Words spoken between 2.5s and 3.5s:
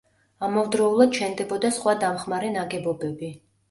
ნაგებობები.